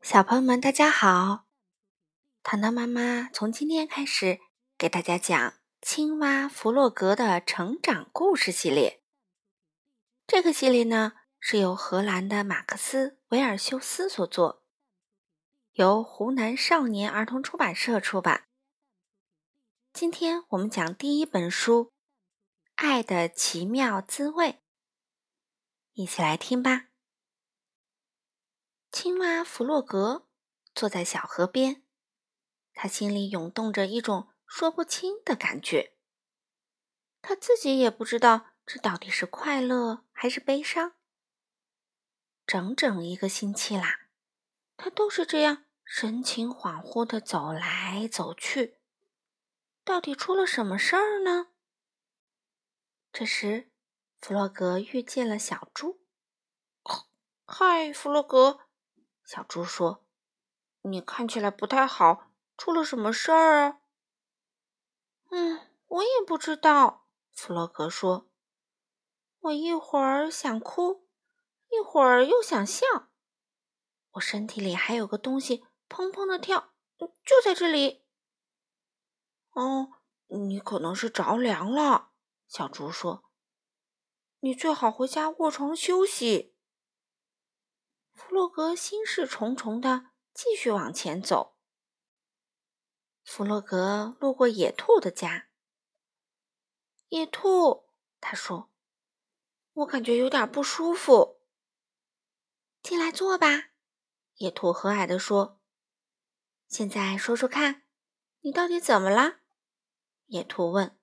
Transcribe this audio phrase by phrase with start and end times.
[0.00, 1.46] 小朋友们，大家好！
[2.42, 4.38] 糖糖妈妈从今天开始
[4.78, 9.02] 给大家讲青蛙弗洛格的成长故事系列。
[10.26, 14.64] 这个系列呢是由荷兰的马克思·维尔修斯所作，
[15.72, 18.44] 由湖南少年儿童出版社出版。
[19.92, 21.86] 今天我们讲第一本书
[22.76, 24.46] 《爱的奇妙滋味》，
[25.92, 26.86] 一起来听吧。
[29.00, 30.26] 青蛙弗洛格
[30.74, 31.84] 坐在小河边，
[32.74, 35.96] 他心里涌动着一种说不清的感觉。
[37.22, 40.96] 他自己也不知道这到底是快乐还是悲伤。
[42.44, 44.08] 整整一个星期啦，
[44.76, 48.80] 他都是这样神情恍惚的走来走去。
[49.84, 51.52] 到底出了什么事儿呢？
[53.12, 53.70] 这时，
[54.20, 56.00] 弗洛格遇见了小猪。
[57.46, 58.62] “嗨，弗洛格。”
[59.28, 60.06] 小猪说
[60.80, 63.80] ：“你看起来不太好，出了什么事儿啊
[65.28, 68.30] ？”“嗯，我也不知道。”弗洛格说
[69.40, 71.06] ，“我一会儿想哭，
[71.68, 72.86] 一会儿又想笑。
[74.12, 78.06] 我身体里还有个东西砰砰的跳，就在这里。
[79.52, 79.90] ”“哦，
[80.28, 82.12] 你可能是着凉了。”
[82.48, 83.24] 小猪说
[84.40, 86.54] ，“你最好回家卧床休息。”
[88.38, 91.56] 弗洛格心事重重的继续往前走。
[93.24, 95.48] 弗洛格路过野兔的家。
[97.08, 97.88] 野兔，
[98.20, 98.70] 他说
[99.74, 101.40] ：“我感觉有点不舒服。”
[102.80, 103.70] 进来坐吧，
[104.36, 105.60] 野兔和蔼地说。
[106.68, 107.82] “现在说说看，
[108.42, 109.40] 你到底怎么了？”
[110.26, 110.96] 野兔问。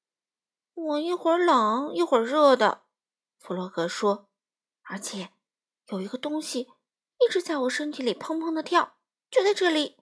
[0.74, 2.84] “我一会儿冷，一会儿热的。”
[3.40, 4.28] 弗洛格说
[4.84, 5.32] ，“而且……”
[5.88, 6.68] 有一个东西
[7.18, 8.98] 一直在我身体里砰砰的跳，
[9.30, 9.98] 就在这里。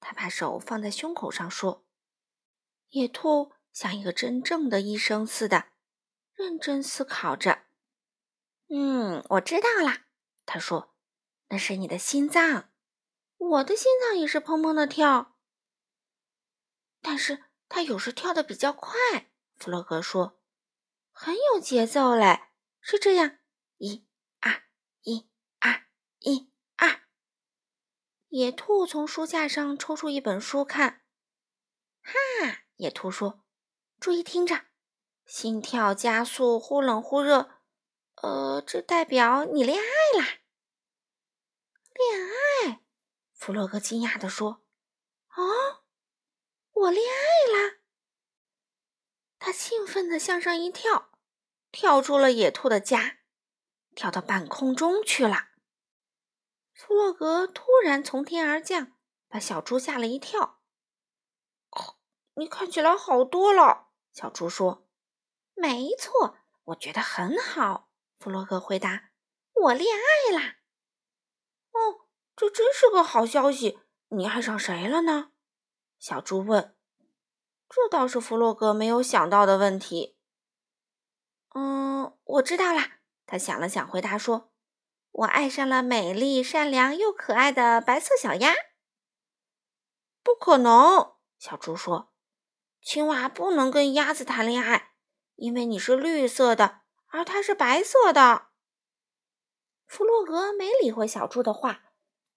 [0.00, 1.86] 他把手放在胸口上说
[2.90, 5.72] ：“野兔像一个真正的医生似的，
[6.34, 7.64] 认真思考着。
[8.68, 10.06] 嗯，我知道啦。”
[10.46, 10.94] 他说
[11.48, 12.70] ：“那是你的心脏，
[13.36, 15.36] 我的心脏也是砰砰的跳，
[17.00, 18.92] 但是它有时跳的比较快。”
[19.56, 20.38] 弗洛格说
[21.10, 22.50] ：“很有节奏嘞，
[22.80, 23.38] 是这样，
[23.78, 24.06] 一。”
[26.20, 27.02] 一二，
[28.28, 31.04] 野兔从书架上抽出一本书看。
[32.02, 33.44] 哈，野兔说
[34.00, 34.66] ：“注意听着，
[35.24, 37.60] 心跳加速，忽冷忽热。
[38.16, 40.26] 呃，这代表你恋爱啦。”
[41.94, 42.80] 恋爱？
[43.32, 44.64] 弗洛格惊讶地说
[45.36, 45.84] ：“哦，
[46.72, 47.76] 我恋爱啦！”
[49.38, 51.12] 他兴奋地向上一跳，
[51.70, 53.18] 跳出了野兔的家。
[53.94, 55.48] 跳到半空中去了。
[56.78, 58.92] 弗洛格突然从天而降，
[59.26, 60.60] 把小猪吓了一跳。
[62.34, 64.86] “你看起来好多了。”小猪说。
[65.54, 66.36] “没错，
[66.66, 67.90] 我觉得很好。”
[68.20, 69.10] 弗洛格回答。
[69.54, 70.58] “我恋爱啦
[71.74, 72.06] ！”“哦，
[72.36, 73.80] 这真是个好消息。
[74.10, 75.32] 你爱上谁了呢？”
[75.98, 76.76] 小猪问。
[77.68, 80.16] 这倒是弗洛格没有想到的问题。
[81.56, 84.47] “嗯，我知道啦。”他想了想，回答说
[85.18, 88.54] ：“我爱上了美丽、善良又可爱的白色小鸭。”
[90.22, 92.12] 不可能，小猪说
[92.80, 94.92] ：“青蛙不能跟鸭子谈恋爱，
[95.34, 98.48] 因为你是绿色的，而它是白色的。”
[99.86, 101.84] 弗洛格没理会小猪的话，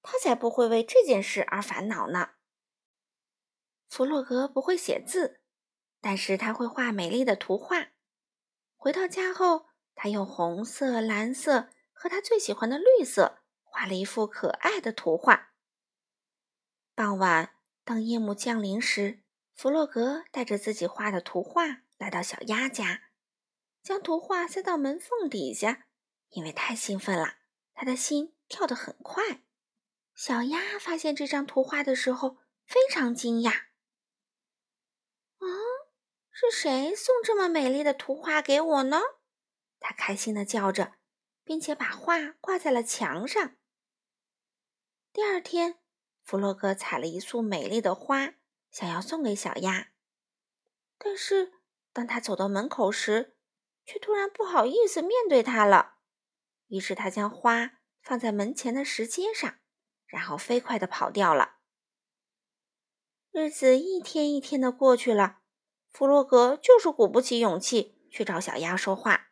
[0.01, 2.31] 他才不会为这件事而烦恼呢。
[3.89, 5.41] 弗洛格不会写字，
[5.99, 7.89] 但是他会画美丽的图画。
[8.75, 9.67] 回到家后。
[9.93, 11.69] 他用红色、蓝色
[12.01, 15.51] 和他最喜欢的绿色画了一幅可爱的图画。
[16.95, 17.53] 傍晚，
[17.83, 19.21] 当夜幕降临时，
[19.53, 23.03] 弗洛格带着自己画的图画来到小鸭家，
[23.83, 25.85] 将图画塞到门缝底下。
[26.29, 27.35] 因为太兴奋了，
[27.75, 29.43] 他的心跳得很快。
[30.15, 33.51] 小鸭发现这张图画的时候非常惊讶
[35.37, 35.45] ：“啊，
[36.31, 39.01] 是谁送这么美丽的图画给我呢？”
[39.79, 40.93] 他开心的叫着，
[41.43, 43.55] 并且把画挂在了墙上。
[45.13, 45.79] 第二天，
[46.23, 48.35] 弗洛格采了一束美丽的花，
[48.69, 49.91] 想要送给小鸭。
[50.97, 51.53] 但是，
[51.91, 53.35] 当他走到门口时，
[53.85, 55.95] 却突然不好意思面对它了。
[56.67, 59.55] 于是，他将花放在门前的石阶上，
[60.05, 61.57] 然后飞快的跑掉了。
[63.31, 65.39] 日子一天一天的过去了，
[65.89, 69.30] 弗洛格就是鼓不起勇气去找小鸭说话。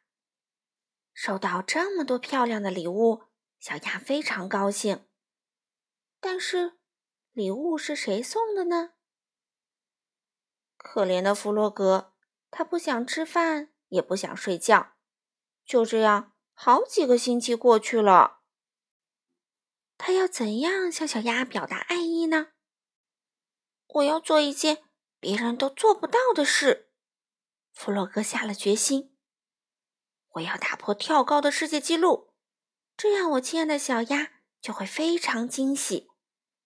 [1.22, 3.24] 收到这么多漂亮的礼物，
[3.60, 5.06] 小鸭非常高兴。
[6.22, 6.80] 但是，
[7.34, 8.94] 礼物是谁送的呢？
[10.78, 12.14] 可怜的弗洛格，
[12.50, 14.94] 他不想吃饭，也不想睡觉，
[15.66, 18.40] 就这样，好几个星期过去了。
[19.98, 22.54] 他要怎样向小鸭表达爱意呢？
[23.88, 24.86] 我要做一件
[25.20, 26.94] 别人都做不到的事。
[27.74, 29.14] 弗洛格下了决心。
[30.40, 32.34] 我要打破跳高的世界纪录，
[32.96, 34.32] 这样我亲爱的小鸭
[34.62, 36.10] 就会非常惊喜，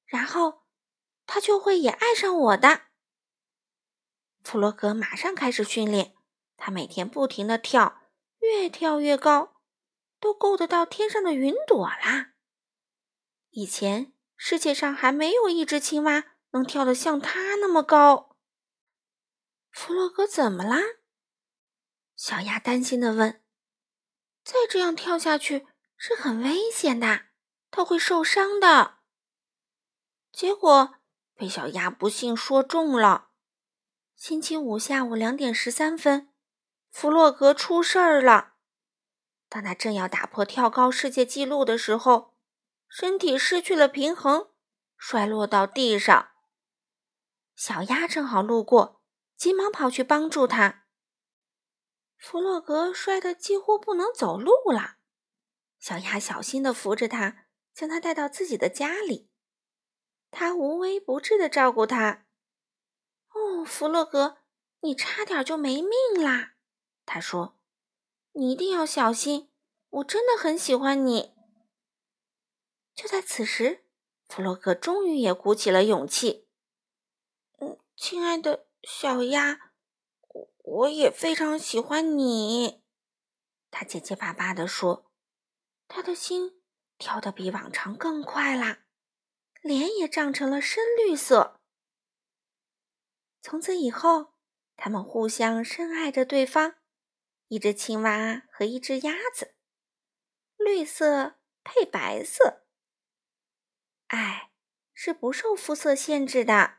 [0.06, 0.64] 然后
[1.26, 2.84] 它就会也爱上我的。
[4.44, 6.16] 弗洛格马上开始训练，
[6.58, 8.02] 他每天不停地跳，
[8.40, 9.56] 越跳越高，
[10.20, 12.34] 都够得到天上的云朵啦。
[13.52, 18.36] 以前世界上还没有一只青蛙能跳得像它那么高。
[19.72, 20.80] 弗洛格怎么啦？
[22.16, 23.43] 小鸭担心地问。
[24.44, 25.68] 再这样跳下去
[25.98, 27.28] 是很危险的，
[27.72, 28.98] 它会受伤的。
[30.32, 30.96] 结果
[31.36, 33.30] 被小鸭不幸说中了。
[34.16, 36.30] 星期五下午两点十三分，
[36.90, 38.54] 弗洛格出事儿了。
[39.50, 42.34] 当他正要打破跳高世界纪录的时候。
[42.96, 44.50] 身体失去了平衡，
[44.98, 46.34] 摔落到地上。
[47.56, 49.02] 小鸭正好路过，
[49.36, 50.83] 急忙跑去帮助他。
[52.24, 54.96] 弗洛格摔得几乎不能走路了，
[55.78, 59.30] 小鸭小心地扶着他，将他带到自己的家里。
[60.32, 62.26] 他无微不至地照顾他。
[63.34, 64.38] 哦，弗洛格，
[64.80, 66.54] 你差点就没命啦！
[67.06, 67.60] 他说
[68.32, 69.52] ：“你一定要小心，
[69.90, 71.36] 我真的很喜欢你。”
[72.96, 73.84] 就在此时，
[74.30, 76.48] 弗洛格终于也鼓起了勇气。
[77.60, 79.73] “嗯，亲爱的小鸭，
[80.64, 82.84] 我也非常喜欢你。”
[83.70, 85.12] 他结结巴巴地说，
[85.88, 86.64] 他的心
[86.98, 88.86] 跳得比往常更快啦，
[89.62, 91.60] 脸也涨成了深绿色。
[93.42, 94.34] 从此以后，
[94.76, 96.76] 他们互相深爱着对方，
[97.48, 99.56] 一只青蛙和一只鸭子，
[100.56, 102.66] 绿色配白色。
[104.08, 104.52] 爱
[104.94, 106.78] 是不受肤色限制的。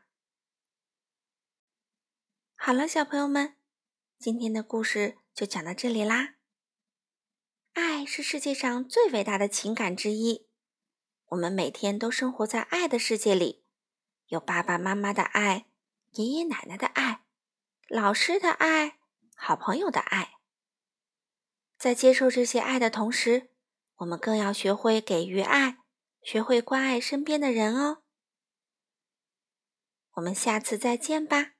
[2.55, 3.57] 好了，小朋友们，
[4.17, 6.35] 今天的故事就讲到这里啦。
[7.73, 10.47] 爱是世界上最伟大的情感之一，
[11.27, 13.65] 我们每天都生活在爱的世界里，
[14.27, 15.67] 有爸爸妈妈的爱，
[16.13, 17.25] 爷爷奶奶的爱，
[17.87, 18.97] 老师的爱，
[19.35, 20.35] 好朋友的爱。
[21.77, 23.51] 在接受这些爱的同时，
[23.97, 25.79] 我们更要学会给予爱。
[26.21, 28.01] 学会关爱身边的人哦，
[30.13, 31.54] 我们下次再见吧。